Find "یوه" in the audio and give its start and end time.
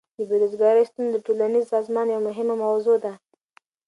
2.09-2.25